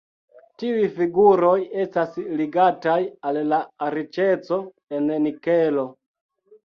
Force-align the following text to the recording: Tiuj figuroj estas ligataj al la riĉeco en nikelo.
Tiuj 0.61 0.85
figuroj 0.93 1.51
estas 1.83 2.17
ligataj 2.39 2.97
al 3.33 3.39
la 3.53 3.61
riĉeco 3.97 4.59
en 4.99 5.15
nikelo. 5.27 5.87